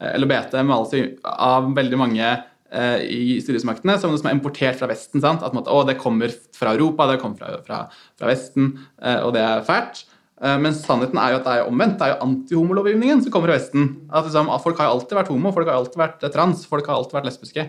Eh, 0.00 0.16
LHBT 0.18 0.62
males 0.66 0.94
jo 0.96 1.04
av 1.28 1.68
veldig 1.76 1.98
mange 2.00 2.26
eh, 2.26 3.00
i 3.04 3.40
styresmaktene 3.44 3.98
som 4.00 4.16
som 4.16 4.30
er 4.30 4.36
importert 4.36 4.78
fra 4.80 4.88
Vesten. 4.90 5.20
sant? 5.20 5.44
At 5.44 5.54
på 5.54 5.64
å, 5.64 5.82
det 5.86 5.98
kommer 6.00 6.32
fra 6.56 6.74
Europa, 6.76 7.10
det 7.10 7.20
kommer 7.22 7.36
fra, 7.36 7.60
fra, 7.66 7.82
fra 8.18 8.30
Vesten, 8.30 8.72
eh, 9.02 9.20
og 9.20 9.34
det 9.36 9.44
er 9.44 9.66
fælt. 9.66 10.06
Men 10.40 10.72
sannheten 10.72 11.18
er 11.20 11.34
jo 11.34 11.36
at 11.36 11.44
det 11.44 11.54
er 11.58 11.66
omvendt. 11.68 11.98
Det 12.00 12.06
er 12.06 12.14
jo 12.14 12.24
antihomolovgivningen 12.24 13.18
som 13.20 13.32
kommer 13.34 13.50
i 13.50 13.58
Vesten. 13.58 13.90
At 14.08 14.24
liksom, 14.24 14.48
Folk 14.64 14.78
har 14.80 14.86
jo 14.88 14.94
alltid 14.94 15.18
vært 15.18 15.28
homo, 15.28 15.50
folk 15.52 15.68
har 15.68 15.76
alltid 15.76 16.00
vært 16.00 16.24
trans, 16.32 16.62
folk 16.64 16.88
har 16.88 16.96
alltid 16.96 17.18
vært 17.18 17.28
lesbiske. 17.28 17.66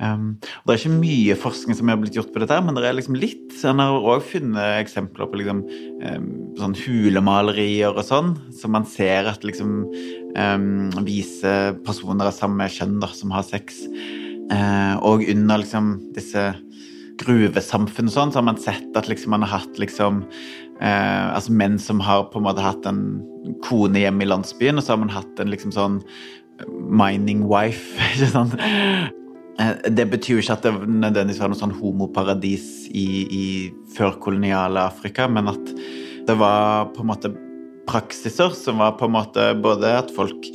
Um, 0.00 0.38
Det 0.40 0.72
er 0.72 0.78
ikke 0.80 1.00
mye 1.00 1.36
forskning 1.36 1.76
som 1.76 1.90
har 1.92 1.98
blitt 2.00 2.16
gjort 2.16 2.32
på 2.32 2.40
dette, 2.40 2.56
men 2.64 2.76
det 2.76 2.86
er 2.88 2.96
liksom 2.96 3.18
litt. 3.20 3.52
En 3.68 3.82
har 3.82 3.92
òg 4.00 4.24
funnet 4.24 4.80
eksempler 4.80 5.28
på 5.28 5.40
liksom, 5.40 5.60
um, 6.06 6.30
sånn 6.56 6.76
hulemalerier 6.80 7.92
og 7.92 8.06
sånn, 8.08 8.32
som 8.56 8.72
man 8.76 8.88
ser 8.88 9.28
at 9.28 9.44
liksom 9.44 9.84
um, 10.38 10.88
viser 11.04 11.76
personer 11.84 12.30
av 12.30 12.36
samme 12.36 12.70
kjønn 12.72 12.98
som 13.12 13.36
har 13.36 13.44
sex. 13.46 13.82
Uh, 14.50 14.96
og 15.06 15.26
under 15.28 15.62
liksom 15.62 15.92
disse 16.16 16.48
gruvesamfunn 17.20 18.08
og 18.08 18.16
sånn, 18.16 18.32
så 18.32 18.40
har 18.40 18.48
man 18.48 18.60
sett 18.60 18.96
at 18.96 19.10
liksom 19.10 19.36
man 19.36 19.44
har 19.44 19.60
hatt 19.60 19.78
liksom 19.78 20.24
uh, 20.80 21.36
Altså 21.36 21.52
menn 21.52 21.76
som 21.78 22.00
har 22.00 22.30
på 22.32 22.40
en 22.40 22.48
måte 22.48 22.64
hatt 22.64 22.88
en 22.88 23.20
kone 23.66 24.00
hjemme 24.00 24.24
i 24.24 24.32
landsbyen, 24.32 24.80
og 24.80 24.86
så 24.86 24.96
har 24.96 25.04
man 25.04 25.12
hatt 25.12 25.42
en 25.42 25.52
liksom 25.52 25.76
sånn 25.76 26.00
mining 26.80 27.44
wife, 27.48 28.00
ikke 28.14 28.32
sant? 28.32 28.56
Eh, 29.60 29.90
Det 29.90 30.08
betyr 30.10 30.38
jo 30.38 30.42
ikke 30.42 30.56
at 30.56 30.66
det 30.66 30.74
nødvendigvis 30.88 31.40
var 31.42 31.52
noe 31.52 31.60
sånn 31.60 31.76
homoparadis 31.76 32.88
i, 32.90 33.06
i 33.26 33.46
førkoloniale 33.94 34.88
Afrika, 34.88 35.28
men 35.28 35.52
at 35.52 35.72
det 36.28 36.36
var 36.38 36.90
på 36.94 37.04
en 37.04 37.10
måte 37.10 37.32
praksiser 37.90 38.54
som 38.54 38.80
var 38.80 38.96
på 38.98 39.08
en 39.08 39.16
måte 39.16 39.46
både 39.58 39.90
at 39.98 40.12
folk 40.14 40.46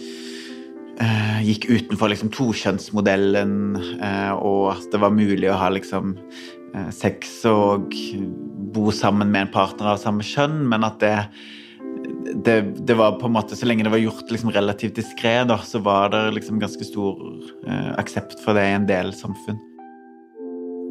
eh, 1.01 1.41
gikk 1.43 1.67
utenfor 1.69 2.13
liksom 2.13 2.31
tokjønnsmodellen, 2.35 3.57
eh, 3.99 4.33
og 4.37 4.75
at 4.77 4.87
det 4.93 5.01
var 5.03 5.15
mulig 5.15 5.51
å 5.51 5.59
ha 5.59 5.69
liksom 5.73 6.15
eh, 6.15 6.89
sex 6.95 7.41
og 7.49 7.91
bo 8.75 8.89
sammen 8.95 9.33
med 9.33 9.47
en 9.47 9.53
partner 9.53 9.93
av 9.93 10.01
samme 10.01 10.25
kjønn, 10.25 10.63
men 10.71 10.87
at 10.87 11.01
det 11.03 11.17
det, 12.33 12.61
det 12.87 12.93
var 12.93 13.19
på 13.19 13.25
en 13.25 13.31
måte, 13.31 13.55
Så 13.55 13.65
lenge 13.65 13.83
det 13.83 13.89
var 13.89 13.97
gjort 13.97 14.31
liksom 14.31 14.51
relativt 14.51 14.95
diskré, 14.95 15.45
så 15.63 15.79
var 15.79 16.09
det 16.09 16.31
liksom 16.31 16.59
ganske 16.59 16.83
stor 16.83 17.17
eh, 17.67 17.93
aksept 17.97 18.39
for 18.43 18.53
det 18.53 18.65
i 18.65 18.73
en 18.73 18.87
del 18.87 19.13
samfunn. 19.13 19.59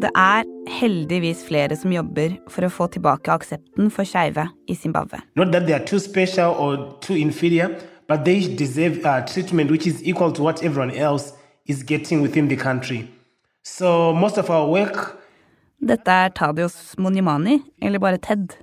Det 0.01 0.11
er 0.19 0.45
heldigvis 0.81 1.45
flere 1.47 1.77
som 1.77 1.93
jobber 1.93 2.35
for 2.51 2.67
å 2.67 2.71
få 2.71 2.89
tilbake 2.91 3.31
aksepten 3.31 3.91
for 3.91 4.05
skeive 4.05 4.49
i 4.67 4.75
Zimbabwe. 4.75 5.21
Not 5.37 5.53
that 5.53 5.67
they 5.67 5.75
are 5.75 5.85
too 5.85 6.01
special 6.01 6.99
inferior, 7.09 7.71
but 8.09 8.25
they 8.25 8.41
deserve 8.57 9.05
uh, 9.07 9.25
treatment 9.27 9.71
which 9.71 9.87
is 9.87 10.03
equal 10.03 10.33
to 10.33 10.43
what 10.43 10.63
everyone 10.63 10.91
else 10.91 11.33
is 11.67 11.85
getting 11.85 12.23
within 12.23 12.49
the 12.49 12.57
country. 12.57 13.09
So 13.63 14.13
most 14.13 14.37
of 14.39 14.51
our 14.51 14.69
work 14.69 15.21
Dette 15.85 16.11
er 16.11 16.31
Tadios 16.31 16.97
Monimani, 16.97 17.61
eller 17.83 17.99
bare 17.99 18.19
Ted. 18.19 18.55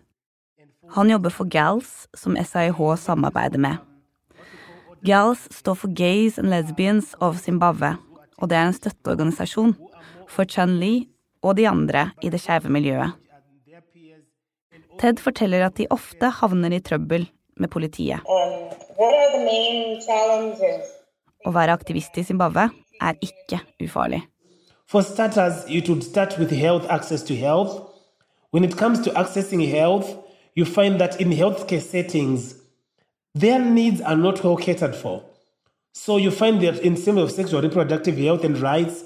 Han 0.94 1.10
jobber 1.10 1.30
for 1.30 1.46
GALS, 1.46 2.08
som 2.14 2.36
SIH 2.36 2.80
samarbeider 2.98 3.60
med. 3.60 3.78
GALS 5.02 5.48
står 5.52 5.76
for 5.76 5.88
Gays 5.96 6.40
and 6.40 6.50
Lesbians 6.50 7.14
of 7.20 7.40
Zimbabwe, 7.40 7.96
og 8.38 8.50
det 8.50 8.58
er 8.58 8.68
en 8.68 8.76
støtteorganisasjon 8.76 9.76
for 10.30 10.44
Chun 10.44 10.76
Li 10.82 11.08
og 11.42 11.56
de 11.58 11.68
andre 11.70 12.10
i 12.22 12.30
det 12.30 12.42
skeive 12.44 12.70
miljøet. 12.70 13.16
Ted 15.00 15.22
forteller 15.24 15.64
at 15.66 15.78
de 15.80 15.88
ofte 15.90 16.30
havner 16.42 16.76
i 16.76 16.82
trøbbel 16.84 17.24
med 17.58 17.72
politiet. 17.72 18.22
Å 21.42 21.54
være 21.56 21.74
aktivist 21.74 22.20
i 22.20 22.26
Zimbabwe 22.28 22.68
er 23.02 23.16
ikke 23.24 23.62
ufarlig. 23.82 24.22
For 24.92 25.02
starters, 25.08 25.64
you 25.70 25.80
should 25.80 26.04
start 26.04 26.38
with 26.38 26.52
health 26.52 26.86
access 26.90 27.24
to 27.24 27.34
health. 27.34 27.80
When 28.52 28.66
it 28.66 28.76
comes 28.76 29.00
to 29.06 29.12
accessing 29.16 29.64
health, 29.72 30.12
you 30.56 30.66
find 30.66 31.00
that 31.00 31.20
in 31.22 31.30
healthcare 31.32 31.82
settings, 31.82 32.56
their 33.34 33.60
needs 33.60 34.02
are 34.02 34.18
not 34.18 34.44
well 34.44 34.58
catered 34.58 34.96
for. 34.96 35.24
So 35.94 36.18
you 36.18 36.32
find 36.32 36.62
that 36.62 36.80
in 36.80 36.96
terms 36.96 37.20
of 37.22 37.32
sexual 37.32 37.62
reproductive 37.62 38.18
health 38.18 38.44
and 38.44 38.58
rights, 38.58 39.04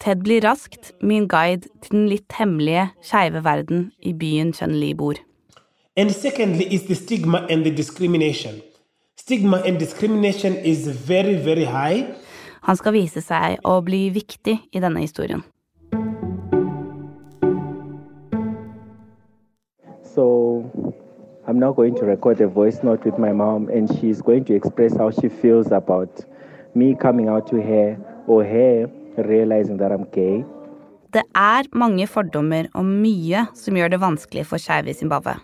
Ted 0.00 0.22
blir 0.24 0.42
raskt 0.42 0.92
min 1.00 1.28
guide 1.28 1.68
til 1.82 1.90
den 1.92 2.08
litt 2.08 2.32
hemmelige 2.38 2.88
skeive 3.02 3.44
verden 3.44 3.92
i 4.02 4.12
byen 4.12 4.52
Chun 4.52 4.74
Li 4.80 4.92
bor. 4.92 5.14
and 5.96 6.10
secondly 6.10 6.66
is 6.74 6.86
the 6.86 6.94
stigma 6.94 7.46
and 7.48 7.64
the 7.64 7.70
discrimination. 7.70 8.60
Stigma 9.16 9.58
and 9.64 9.78
discrimination 9.78 10.56
is 10.56 10.88
very, 10.88 11.36
very 11.36 11.64
high. 11.64 12.14
Han 12.62 12.76
skal 12.76 12.92
vise 12.92 13.22
seg 13.22 13.60
å 13.64 13.80
bli 13.84 14.10
viktig 14.10 14.56
i 14.72 14.80
denne 14.80 15.00
historien. 15.04 15.44
So 20.14 20.43
I'm 21.46 21.58
now 21.58 21.72
going 21.72 21.94
to 21.96 22.06
record 22.06 22.40
a 22.40 22.46
voice 22.46 22.82
note 22.82 23.04
with 23.04 23.18
my 23.18 23.32
mom, 23.32 23.68
and 23.68 23.88
she's 23.98 24.22
going 24.22 24.44
to 24.46 24.54
express 24.54 24.96
how 24.96 25.10
she 25.10 25.28
feels 25.28 25.72
about 25.72 26.24
me 26.74 26.94
coming 26.94 27.28
out 27.28 27.46
to 27.48 27.60
her 27.60 27.98
or 28.26 28.44
her 28.44 28.88
realizing 29.18 29.76
that 29.76 29.92
I'm 29.92 30.06
gay. 30.10 30.44
Det 31.12 31.22
er 31.36 31.68
mange 31.76 32.06
fordommer 32.10 32.66
og 32.74 32.86
mye 32.88 33.44
som 33.54 33.76
gjør 33.76 33.92
det 33.92 34.00
vanskelig 34.02 34.46
for 34.48 34.58
skeive 34.58 34.90
i 34.90 34.96
Zimbabwe. 34.96 35.36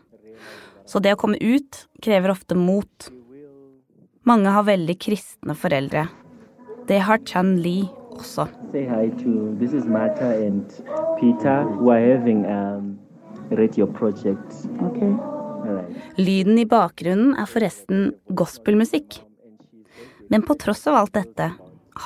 Så 0.89 0.99
det 0.99 1.13
å 1.15 1.19
komme 1.21 1.39
ut 1.39 1.85
krever 2.03 2.33
ofte 2.33 2.57
mot. 2.59 3.11
Mange 4.27 4.51
har 4.51 4.65
veldig 4.67 4.97
kristne 4.99 5.55
foreldre. 5.55 6.09
Det 6.89 6.99
har 7.07 7.21
Chan 7.29 7.59
Li 7.63 7.85
også. 8.17 8.49
Say 8.73 8.89
hi 8.89 9.13
to 9.21 9.85
Martha 9.87 10.33
and 10.33 10.67
Peter 11.21 11.63
who 11.63 11.91
are 11.91 12.01
having 12.01 12.47
um, 12.47 12.99
radio 13.51 13.87
project. 13.87 14.67
Okay. 14.83 15.40
Lyden 16.19 16.59
i 16.61 16.67
bakgrunnen 16.69 17.35
er 17.39 17.49
forresten 17.51 18.13
gospelmusikk. 18.37 19.21
Men 20.31 20.45
på 20.47 20.55
tross 20.61 20.87
av 20.87 21.01
alt 21.01 21.15
dette 21.17 21.51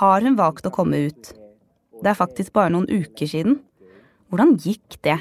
har 0.00 0.25
hun 0.25 0.37
valgt 0.38 0.66
å 0.66 0.73
komme 0.75 1.06
ut. 1.09 1.33
Det 2.00 2.11
er 2.11 2.18
faktisk 2.18 2.52
bare 2.56 2.73
noen 2.75 2.88
uker 2.90 3.28
siden. 3.28 3.61
Hvordan 4.28 4.56
gikk 4.59 4.99
det? 5.06 5.21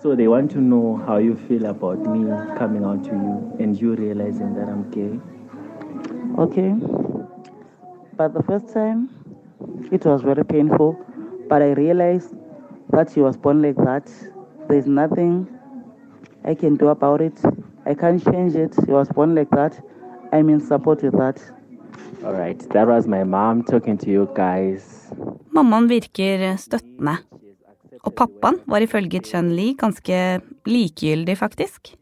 So 0.00 0.14
they 0.14 0.28
want 0.28 0.52
to 0.52 0.58
know 0.58 0.96
how 1.06 1.18
you 1.18 1.34
feel 1.48 1.66
about 1.66 1.98
me 2.06 2.30
coming 2.56 2.84
out 2.84 3.02
to 3.04 3.10
you 3.10 3.56
and 3.58 3.80
you 3.80 3.94
realizing 3.96 4.54
that 4.54 4.68
I'm 4.68 4.86
gay. 4.94 5.18
Okay. 6.38 6.72
But 8.16 8.32
the 8.34 8.42
first 8.44 8.72
time, 8.72 9.08
it 9.90 10.04
was 10.04 10.22
very 10.22 10.44
painful. 10.44 10.96
But 11.48 11.62
I 11.62 11.72
realized 11.72 12.34
that 12.90 13.10
she 13.10 13.20
was 13.20 13.36
born 13.36 13.60
like 13.60 13.76
that. 13.76 14.08
There's 14.68 14.86
nothing 14.86 15.48
I 16.44 16.54
can 16.54 16.76
do 16.76 16.88
about 16.88 17.20
it. 17.20 17.38
I 17.88 17.94
can't 17.94 18.22
change 18.22 18.54
it. 18.54 18.74
He 18.86 18.92
was 18.92 19.08
born 19.08 19.34
like 19.34 19.48
that. 19.56 19.80
I'm 20.30 20.50
in 20.50 20.60
support 20.60 21.02
with 21.02 21.16
that. 21.16 21.40
All 22.22 22.34
right. 22.34 22.58
That 22.70 22.86
was 22.86 23.06
my 23.06 23.24
mom 23.24 23.62
talking 23.64 23.96
to 23.96 24.10
you 24.10 24.28
guys. 24.34 25.08
Mammaen 25.56 25.88
virker 25.88 26.56
støttende. 26.60 27.16
Og 28.04 28.12
pappaen 28.14 28.60
var 28.68 28.84
ifølge 28.84 29.22
Chun 29.24 29.48
Li 29.56 29.72
ganske 29.72 30.40
likegyldig, 30.66 31.38
faktisk. 31.38 31.94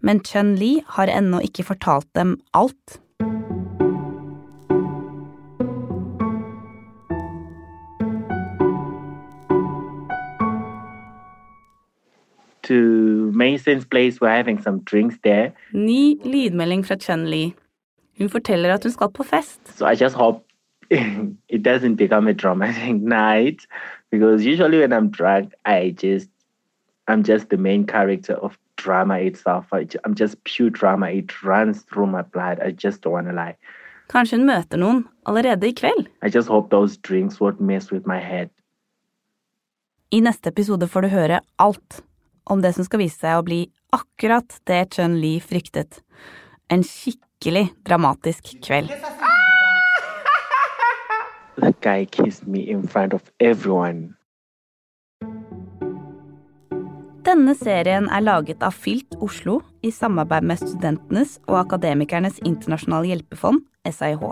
Men 0.00 0.24
Chun 0.24 0.54
Li 0.54 0.80
har 0.88 1.12
ennå 1.12 1.44
ikke 1.44 1.64
fortalt 1.64 2.08
dem 2.16 2.38
alt. 2.54 3.00
To 12.62 13.05
Mason's 13.36 13.84
place, 13.84 14.20
we're 14.20 14.36
having 14.36 14.60
some 14.62 14.80
drinks 14.80 15.18
there. 15.22 15.52
Ny 15.72 16.16
lydmelding 16.24 16.84
fra 16.86 16.96
Chun 16.96 17.30
Li. 17.30 17.54
Hun 18.18 18.28
forteller 18.28 18.72
at 18.74 18.82
hun 18.82 18.92
skal 18.92 19.10
på 19.10 19.24
fest. 19.24 19.60
So 19.78 19.86
I 19.86 19.94
just 19.94 20.16
hope 20.16 20.46
it 20.90 21.62
doesn't 21.62 21.96
become 21.96 22.28
a 22.28 22.34
dramatic 22.34 23.02
night 23.18 23.66
because 24.10 24.44
usually 24.44 24.78
when 24.78 24.92
I'm 24.92 25.10
drunk, 25.10 25.52
I 25.64 25.90
just 25.90 26.30
I'm 27.08 27.22
just 27.22 27.50
the 27.50 27.56
main 27.56 27.86
character 27.86 28.34
of 28.34 28.58
drama 28.76 29.18
itself. 29.18 29.66
I, 29.72 29.86
I'm 30.04 30.14
just 30.14 30.42
pure 30.44 30.70
drama. 30.70 31.10
It 31.10 31.42
runs 31.42 31.82
through 31.82 32.06
my 32.06 32.22
blood. 32.22 32.60
I 32.60 32.70
just 32.72 33.02
don't 33.02 33.12
want 33.12 33.28
to 33.28 33.32
lie. 33.32 33.56
Kanskje 34.08 34.38
hun 34.38 34.46
møter 34.46 34.78
noen 34.78 35.04
allerede 35.26 35.66
i 35.66 35.74
kveld? 35.74 36.06
I 36.22 36.30
just 36.30 36.48
hope 36.48 36.70
those 36.70 36.96
drinks 36.96 37.40
won't 37.40 37.60
mess 37.60 37.90
with 37.90 38.06
my 38.06 38.20
head. 38.20 38.50
I 40.14 40.20
neste 40.22 40.52
episode 40.52 40.86
får 40.88 41.02
du 41.02 41.08
høre 41.08 41.40
alt 41.58 42.02
om 42.46 42.62
det 42.62 42.72
som 42.76 42.86
skal 42.86 43.02
vise 43.02 43.18
seg 43.20 43.38
å 43.38 43.46
bli 43.46 43.64
akkurat 43.94 44.58
det 44.70 44.84
Chun 44.94 45.18
Li 45.22 45.36
fryktet. 45.42 46.00
En 46.70 46.84
skikkelig 46.86 47.68
dramatisk 47.86 48.56
kveld. 48.64 48.92
That 51.60 51.80
guy 51.80 52.06
kissed 52.06 52.46
me 52.46 52.60
in 52.60 52.86
front 52.86 53.14
of 53.14 53.22
everyone. 53.40 54.14
Denne 57.26 57.56
serien 57.58 58.06
er 58.14 58.22
laget 58.22 58.60
av 58.62 58.76
Filt 58.76 59.16
Oslo 59.24 59.56
i 59.82 59.90
samarbeid 59.90 60.46
med 60.46 60.60
Studentenes 60.60 61.40
og 61.48 61.56
Akademikernes 61.64 62.38
internasjonale 62.46 63.10
hjelpefond, 63.10 63.64
SIH. 63.88 64.22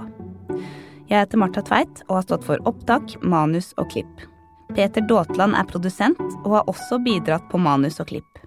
Jeg 1.10 1.18
heter 1.18 1.42
Marta 1.42 1.64
Tveit 1.66 2.04
og 2.06 2.20
har 2.20 2.28
stått 2.28 2.46
for 2.46 2.70
opptak, 2.70 3.16
manus 3.18 3.72
og 3.82 3.90
klipp. 3.90 4.28
Peter 4.74 5.04
Daatland 5.06 5.54
er 5.54 5.66
produsent 5.70 6.20
og 6.42 6.56
har 6.56 6.70
også 6.70 6.98
bidratt 7.04 7.46
på 7.50 7.60
manus 7.62 8.00
og 8.02 8.10
klipp. 8.10 8.40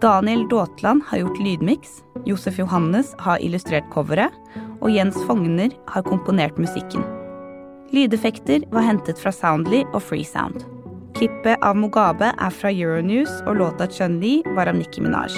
Daniel 0.00 0.46
Daatland 0.48 1.02
har 1.10 1.20
gjort 1.20 1.40
lydmiks, 1.44 1.98
Josef 2.24 2.58
Johannes 2.58 3.12
har 3.20 3.42
illustrert 3.44 3.88
coveret, 3.92 4.32
og 4.80 4.88
Jens 4.94 5.18
Fogner 5.28 5.74
har 5.92 6.06
komponert 6.06 6.56
musikken. 6.56 7.04
Lydeffekter 7.92 8.64
var 8.72 8.86
hentet 8.86 9.20
fra 9.20 9.32
Soundly 9.34 9.82
og 9.90 10.00
Freesound. 10.06 10.64
Klippet 11.18 11.60
av 11.66 11.76
Mugabe 11.76 12.30
er 12.32 12.54
fra 12.54 12.72
Euronews, 12.72 13.42
og 13.44 13.58
låta 13.60 13.90
Chun-Li 13.90 14.38
var 14.56 14.70
av 14.70 14.78
Nicki 14.78 15.04
Minaj. 15.04 15.34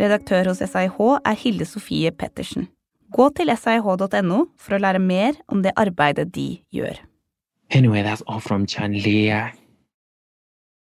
Redaktør 0.00 0.50
hos 0.50 0.64
SIH 0.64 0.98
er 1.22 1.38
Hilde 1.38 1.68
Sofie 1.68 2.10
Pettersen. 2.10 2.66
Gå 3.12 3.28
til 3.36 3.52
sih.no 3.54 4.42
for 4.56 4.74
å 4.74 4.82
lære 4.82 4.98
mer 4.98 5.38
om 5.52 5.62
det 5.62 5.76
arbeidet 5.76 6.30
de 6.34 6.48
gjør. 6.72 6.96
Anyway, 7.72 8.02
that's 8.02 8.20
all 8.26 8.38
from 8.38 8.66
Chan 8.66 8.92
Lia. 9.02 9.54